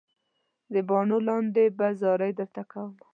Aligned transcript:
د 0.73 0.75
باڼو 0.87 1.17
لاندې 1.27 1.63
به 1.77 1.87
زارۍ 2.01 2.31
درته 2.39 2.61
کوم. 2.71 2.91